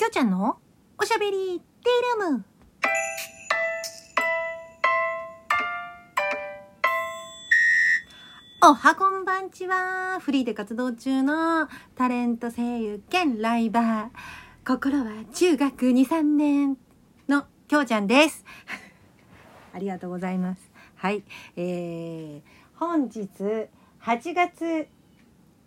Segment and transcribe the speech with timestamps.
[0.00, 0.56] きょうちゃんの
[0.98, 2.44] おしゃべりティールーム。
[8.62, 10.18] おはこんばんちは。
[10.18, 14.08] フリーで活動中のタレント声優兼ライバー。
[14.66, 16.78] 心は中学2、3年
[17.28, 18.46] のきょうちゃんです。
[19.74, 20.72] ありがとうございます。
[20.94, 21.24] はい。
[21.56, 23.28] えー、本日
[24.00, 24.88] 8月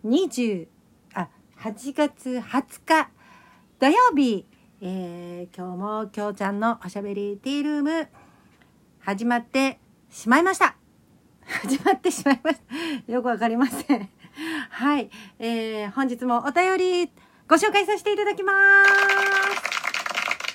[0.04, 0.66] 20、
[1.14, 1.28] あ、
[1.60, 3.13] 8月20日
[3.84, 4.46] 土曜日、
[4.80, 8.08] えー、今日もきょうちゃんのおしゃべりティールーム
[9.00, 10.76] 始まってしまいました。
[11.44, 12.60] 始まってしまいまし
[13.06, 13.12] た。
[13.12, 14.08] よくわかりません。
[14.70, 15.10] はい。
[15.38, 17.12] えー、本日もお便り
[17.46, 18.52] ご紹介させていただきま
[18.86, 18.90] す。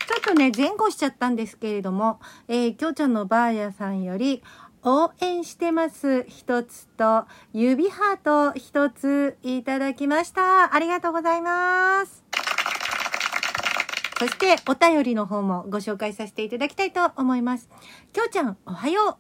[0.08, 4.42] ちょっとね、前後しちゃったんですけれども、えー、きょうちゃんのばあやさんより、
[4.82, 10.74] 応援してます一つと、指ハート一ついただきました。
[10.74, 12.19] ありがとうございます。
[14.20, 17.70] そして、お便りの方もご紹介させていただきたいと思います。
[18.12, 19.16] きょうちゃん、おはよう。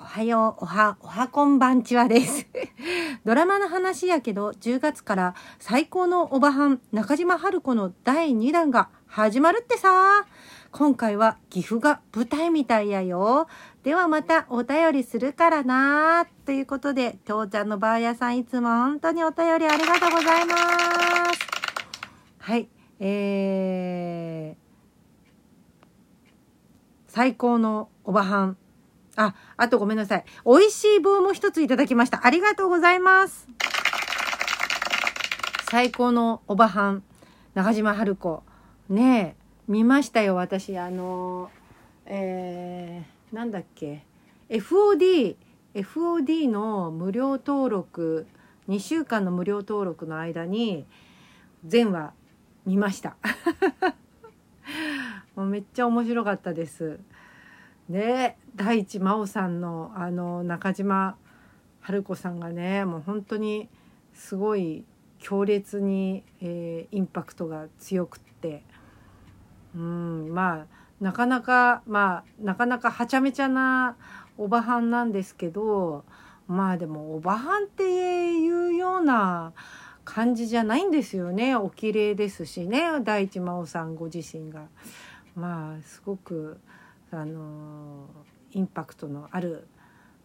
[0.00, 2.46] おはよう、おは、おはこんばんちはです。
[3.26, 10.24] ドラマの話やけど、10月から最高のおばはん、中島春子の第2弾が始まるってさ。
[10.70, 13.48] 今回は岐阜が舞台みたいやよ。
[13.82, 16.26] ではまたお便りするからな。
[16.46, 21.38] ということで、きょうちゃんのばあやさんいつも本当にお便りありがとうございます。
[22.38, 22.77] はい。
[23.00, 24.68] えー、
[27.06, 28.56] 最高のおばはん。
[29.16, 30.24] あ、あとごめんなさい。
[30.44, 32.24] 美味しい棒も一ついただきました。
[32.24, 33.48] ありがとうございます。
[35.70, 37.02] 最高のおばはん、
[37.54, 38.42] 中島春子。
[38.88, 40.78] ねえ、見ましたよ、私。
[40.78, 41.50] あの、
[42.06, 44.04] えー、なんだっけ。
[44.48, 45.36] FOD、
[45.74, 48.26] FOD の無料登録、
[48.68, 50.86] 2週間の無料登録の間に、
[51.66, 52.12] 全話
[52.68, 53.16] 見ました。
[55.34, 57.00] もうめっちゃ面白かったです。
[57.88, 61.16] ね大地真央さんのあの中島
[61.80, 63.70] 春子さんがねもう本当に
[64.12, 64.84] すごい
[65.18, 68.62] 強烈に、えーインパクトが強くって
[69.74, 73.96] うんまあなかなかまあなかなかはちゃめちゃな
[74.36, 76.04] おばはんなんですけど
[76.46, 79.54] まあでもおばはんっていうような
[80.08, 84.68] 感じじゃないんですよねお綺麗ですしね大地真央さんご自身が。
[85.36, 86.58] まあすごく
[87.10, 88.06] あの
[88.52, 89.68] インパクトのある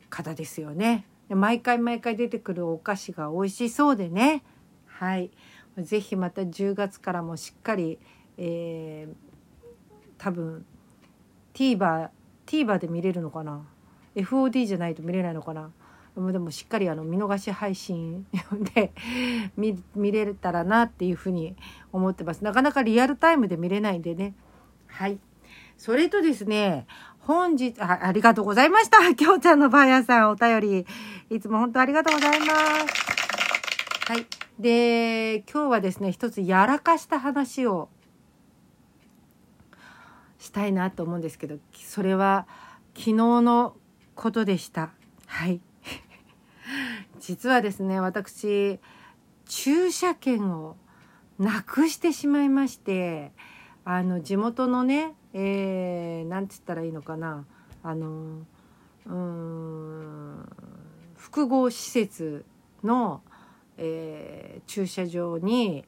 [0.09, 1.05] 方ですよね。
[1.27, 4.41] 毎回毎回出てくるお菓子が美味しそうでね。
[4.85, 5.31] はい。
[5.77, 7.99] ぜひまた10月からもしっかり、
[8.37, 9.13] えー、
[10.17, 10.65] 多分
[11.53, 12.09] TVer
[12.45, 13.65] TVer で見れるのかな
[14.15, 15.71] ？FOD じゃないと見れないのかな？
[16.15, 18.27] でもでもしっかりあの見逃し配信
[18.75, 18.93] で
[19.57, 21.55] 見見れたらなっていうふうに
[21.91, 24.35] 思ってますなかなかリアルタイムで見れないんでね
[24.87, 25.19] はい
[25.77, 26.87] それとですね、
[27.19, 29.15] 本日、あありがとうございました。
[29.15, 30.85] きょうちゃんのばあやさんお便り。
[31.29, 32.51] いつも本当ありがとうございます。
[34.07, 34.25] はい。
[34.59, 37.89] で、今日はですね、一つやらかした話を
[40.37, 42.47] したいなと思うんですけど、それは
[42.93, 43.75] 昨日の
[44.15, 44.91] ことでした。
[45.25, 45.59] はい。
[47.25, 48.79] 実はですね、私、
[49.45, 50.75] 駐車券を
[51.39, 53.31] なくしてしまいまして、
[53.85, 57.45] あの地元のね、えー、なんつったらいいのかな
[57.81, 58.45] あの
[59.05, 60.49] うん
[61.15, 62.45] 複合施設
[62.83, 63.21] の、
[63.77, 65.83] えー駐車場に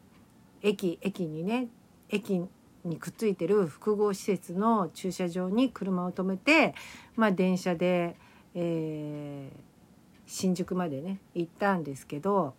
[0.61, 1.67] 駅駅にね
[2.09, 2.43] 駅
[2.83, 6.75] にくっついてる複合施設の駐車場に車を止めて、
[7.15, 8.15] まあ、電車で、
[8.53, 9.74] えー
[10.25, 12.53] 新宿までね行ったんですけど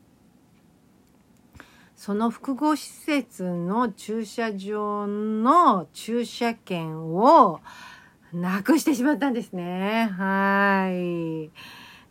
[1.96, 7.60] その複合施設の駐車場の駐車券を
[8.34, 10.10] なくしてしまったんですね。
[10.18, 11.50] はい。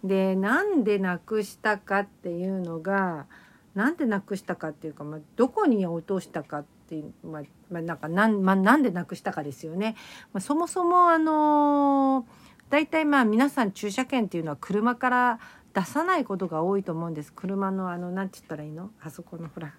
[0.06, 3.28] で、なんでなくしたかっていうのが、
[3.76, 9.96] なんでなくしたかっていうか、まあ、どこに落としたかっていう、まあ、まあ、なんかなん、まあ、なんでなくしたかですよね。
[10.34, 15.40] まあ、そもそもあのー大体まあ皆さん駐車券っていうのは車から
[15.73, 17.32] 出さないことが多いと思うんです。
[17.34, 18.91] 車のあのなんて言ったらいいの？
[19.02, 19.73] あそこのほら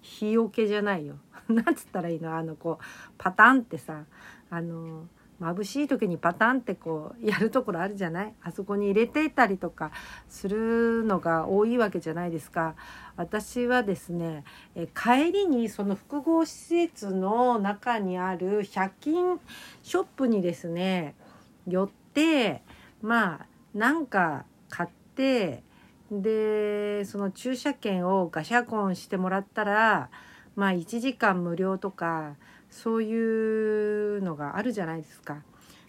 [0.00, 1.16] 日よけじゃないよ。
[1.48, 2.36] なんつったらいいの？
[2.36, 2.84] あのこう
[3.18, 4.04] パタンってさ
[4.48, 5.06] あの
[5.40, 8.34] 眩しい時にパタンってこうやるところあるじゃない？
[8.42, 9.90] あそこに入れていたりとか
[10.28, 12.74] するのが多いわけじゃないですか。
[13.16, 14.44] 私はですね
[14.76, 19.40] え帰りにその複合施設の中にある100均
[19.82, 21.16] ショップにですね
[21.66, 22.62] 寄って
[23.00, 25.62] まあなんか買って
[26.10, 30.10] でその駐車券をガシャコンしてもらったら
[30.56, 32.34] まあ1時間無料とか
[32.70, 35.42] そういうのがあるじゃないですか。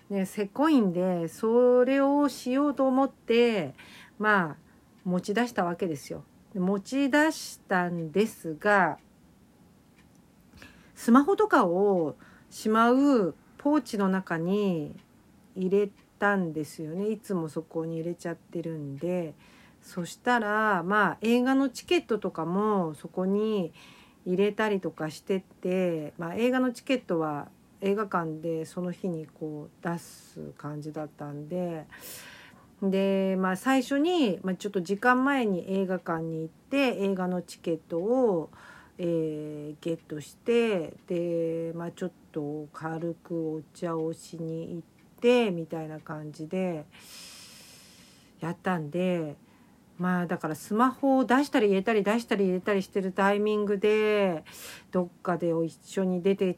[0.10, 3.74] ね、せこいんでそれをしようと思って
[4.20, 4.56] まあ
[5.04, 6.24] 持ち出したわけですよ。
[6.54, 8.98] 持ち出したんですが
[10.96, 12.16] スマホとかを
[12.50, 14.96] しまうポーチの中に
[15.56, 17.10] 入れたんですよね。
[17.10, 19.34] いつもそこに入れちゃってるんで。
[19.82, 23.72] そしたらまあ映画のチケットとかもそこに
[24.26, 27.48] 入れたりとかしてって、まあ、映画のチケットは
[27.82, 31.86] 映画館でその日にこう出す感じだったんで。
[32.82, 38.50] で、まあ、最初に、まあ、ちょっと時間前に映画館に行って映画のチケットを、
[38.98, 46.86] えー、ゲットしてで、まあ、ちょっと軽くお茶をしに行っててみたいな感じで
[48.40, 49.36] やったんで。
[49.98, 54.46] まあだからスマホを出したり入れたり出したり入れたりしてるタイミングで
[54.92, 56.58] どっかで一緒に出てっ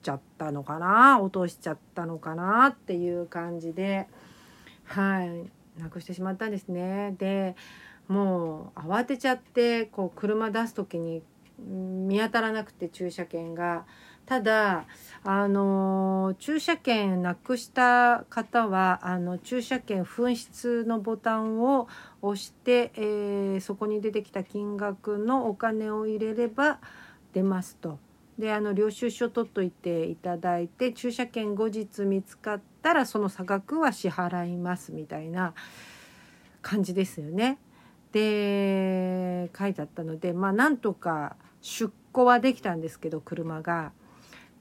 [0.00, 4.06] ちゃったのかな落としちゃったのかなっていう感じで
[4.84, 7.16] はいなくしてしまったんですね。
[7.18, 7.56] で
[8.06, 11.24] もう慌てちゃってこう車出す時に
[11.58, 13.84] 見当たらなくて駐車券が
[14.26, 14.86] ただ
[15.22, 21.88] あの駐車券なくした方はあの駐車券紛失のボタンを
[22.22, 26.78] 押して、えー、そこに出てきた金額のお金を入れれば
[27.32, 27.98] 出ますと。
[28.38, 35.54] であの領収書取っといていただいて駐車券後日見つかったらその差額は支払いますみたいな
[36.60, 37.58] 感じですよね。
[38.12, 43.92] で書いてあったのでまあなんとか出庫はできたんですけど車が。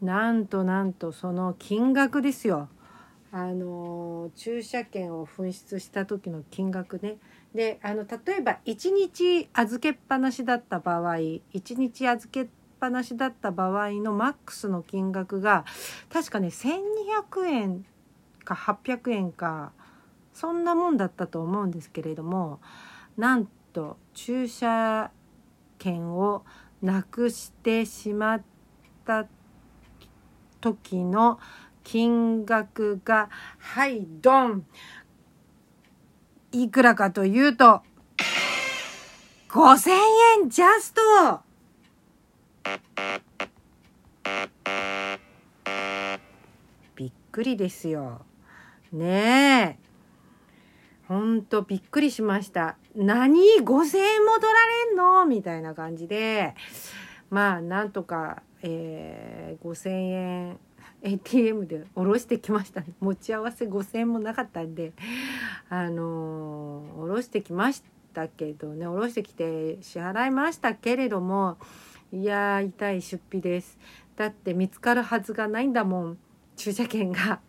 [0.01, 2.69] なんとなんとその金額ですよ。
[3.31, 7.17] あの駐車券を紛失した時の金額ね。
[7.53, 11.41] であの例えば1日預けっぱなしだった場合1
[11.77, 12.47] 日預けっ
[12.79, 15.65] ぱなしだった場合のマックスの金額が
[16.11, 17.85] 確かね1200円
[18.43, 19.71] か800円か
[20.33, 22.59] そんなもんだったと思うんですけれども
[23.17, 25.11] なんと駐車
[25.77, 26.43] 券を
[26.81, 28.41] なくしてしまっ
[29.05, 29.25] た
[30.65, 31.39] 時の
[31.83, 33.29] 金額が
[33.59, 34.65] はいドン
[36.51, 37.83] いくらかというと
[39.49, 39.91] 5000
[40.41, 41.41] 円ジャスト
[46.95, 48.25] びっくりですよ。
[48.91, 49.85] ねえ。
[51.07, 52.77] ほんとびっくりしました。
[52.95, 55.25] 何 ?5000 円も取られんの？
[55.25, 56.55] みたいな感じで、
[57.29, 60.59] まあなんとかえー、5,000円
[61.03, 62.87] ATM で下ろしてきましたね。
[62.99, 64.93] 持ち合わせ5,000円もなかったんで
[65.69, 67.83] あのー、下ろしてきまし
[68.13, 68.87] たけどね。
[68.87, 71.57] 下ろしてきて支払いましたけれども
[72.11, 73.77] いや痛い出費です。
[74.15, 76.17] だって見つかるはずがないんだもん。
[76.55, 77.39] 駐車券が。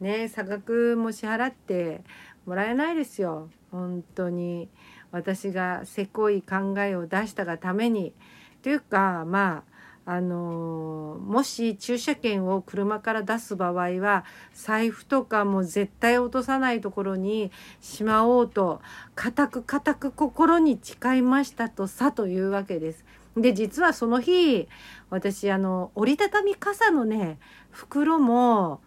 [0.00, 2.02] ね差額も支払って
[2.46, 3.50] もらえないですよ。
[3.70, 4.70] 本当に。
[5.10, 8.14] 私がせこい考えを出したがために。
[8.62, 9.71] というかまあ
[10.04, 18.80] あのもし駐車券を車から出す場合は財布とかも絶対落とさないところにしまおうと
[19.14, 23.04] 固く固く心に誓いましたとさというわけです。
[23.36, 24.68] で実はその日
[25.08, 27.38] 私あの折りたたみ傘のね
[27.70, 28.80] 袋も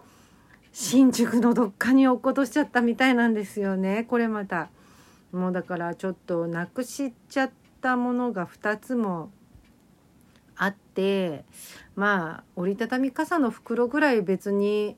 [0.71, 4.69] 新宿のどっかに落っことしちゃったみたいなんですよねこれまた。
[5.31, 7.51] もうだからちょっとなくしちゃっ
[7.81, 9.31] たものが2つも
[10.57, 11.45] あって
[11.95, 14.95] まあ折りたたみ傘の袋ぐらい別に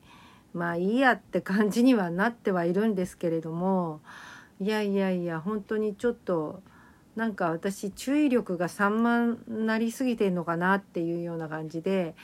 [0.54, 4.02] まあいいやって感じにはなってはいるんですけれども
[4.60, 6.62] いやいやいや本当にちょっと
[7.16, 12.16] なんか私注意力が散漫なりすぎてんのかなっていうような感じで、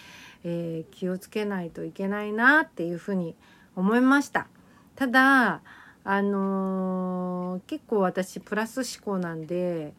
[0.43, 3.35] えー、気をつけないといけないなっていうふうに
[3.75, 4.47] 思いました。
[4.95, 5.61] ただ
[6.05, 9.93] あのー、結構私プラス思考なんで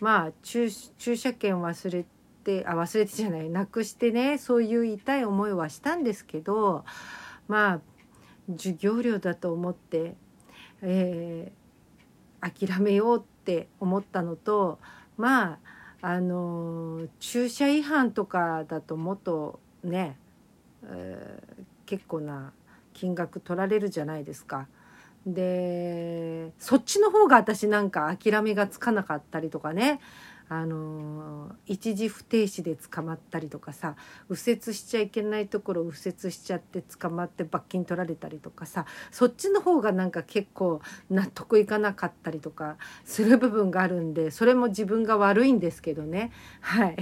[0.00, 2.19] まあ駐車券忘れて
[2.66, 6.84] あ忘れてじゃないなくしてねそういう痛い思いはしたんですけど
[7.48, 7.80] まあ
[8.52, 10.14] 授業料だと思って、
[10.82, 14.78] えー、諦めようって思ったのと
[15.16, 15.58] まあ
[16.02, 20.16] あの駐車違反とかだともっとね、
[20.84, 22.52] えー、結構な
[22.94, 24.66] 金額取られるじゃないですか。
[25.26, 30.00] でそっちの方が私なんか諦めがつかなかったりとかね
[30.52, 33.94] あの一時不停止で捕まったりとかさ
[34.28, 46.32] 右折しちゃいけないところ右折しちゃって捕まって罰金取られたりとかさそっちの方がなんか結構納得いかなかったりとかする部分があるんでそれも自分が悪いんですけどね。
[46.60, 46.96] はい。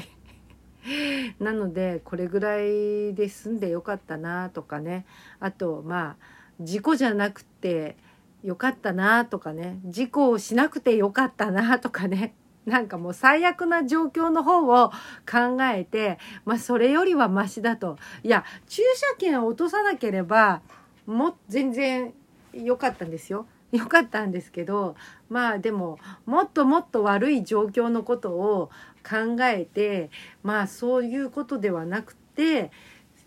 [1.40, 5.06] なのでこれぐらいで済んでよかったなとかね。
[5.40, 6.24] あとまあ
[6.60, 7.96] 事故じゃなくて
[8.42, 9.80] よかったなとかね。
[9.86, 12.34] 事故をしなくてよかったなとかね。
[12.68, 14.90] なんかもう最悪な状況の方を
[15.30, 20.60] 考えてまあそれよりはマシだといや駐車券を落とさなければ
[21.06, 22.12] も全然
[22.52, 23.46] 良かったんですよ。
[23.70, 24.96] 良かったんですけど
[25.28, 28.70] まあでももっともっと悪い状況のことを
[29.06, 30.10] 考えて
[30.42, 32.70] まあそういうことではなくて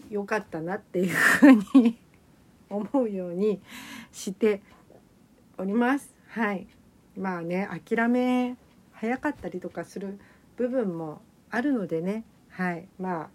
[0.10, 1.98] 良かったなっていうふうに
[2.70, 3.62] 思うように
[4.12, 4.62] して
[5.58, 6.16] おります。
[6.30, 6.68] はい
[7.18, 8.56] まあね諦め
[9.02, 10.20] 早かったりとかする
[10.58, 12.24] 部分もあるのでね。
[12.50, 12.88] はい。
[13.00, 13.32] ま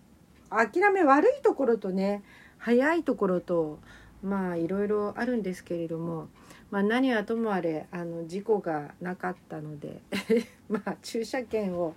[0.49, 2.23] あ諦め悪いところとね
[2.59, 3.81] 早いところと
[4.23, 6.29] まあいろいろあるんですけれども、
[6.71, 10.03] まあ、何はともあれあの事故がなかったので
[10.71, 11.97] まあ駐車券を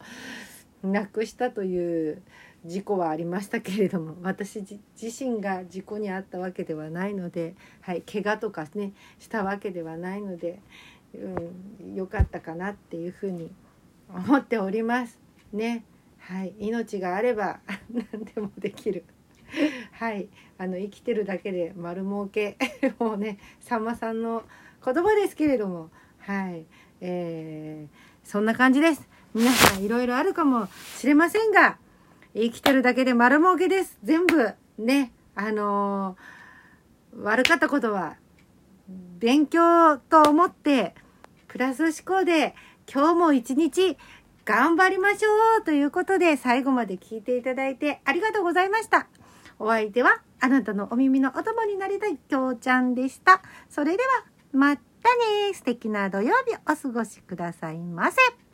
[0.81, 2.23] なくしたという
[2.65, 4.79] 事故はありましたけれども私自
[5.23, 10.59] 身が事故に遭ったわけではないので、はい、怪我とかねしたわけではないので、
[11.13, 13.51] うん、よかったかなっていうふうに
[14.09, 15.17] 思っております。
[15.53, 15.83] ね。
[16.19, 17.59] はい、命があれば
[18.11, 19.03] 何でもできる。
[19.91, 20.29] はい。
[20.57, 22.57] あの生きてるだけで丸儲け
[22.99, 24.43] もうねさんまさんの
[24.83, 25.89] 言葉ですけれども。
[26.19, 26.65] はい、
[27.01, 29.07] えー、そんな感じです。
[29.33, 31.77] 皆さんいろいろあるかもしれませんが
[32.33, 33.97] 生きてるだけで丸儲けです。
[34.03, 38.17] 全部ねあのー、悪かったことは
[39.19, 40.95] 勉強と思って
[41.47, 42.55] プラス思考で
[42.91, 43.97] 今日も一日
[44.45, 45.29] 頑張りましょ
[45.61, 49.07] うということで最後まで聞いていただいてありがとうございました。
[49.59, 53.41] お相手はあなたのお耳のお供になりたいきょうちゃんでした。
[53.69, 54.09] それでは
[54.53, 58.48] またね素敵な土曜日お過ごしくださいませ。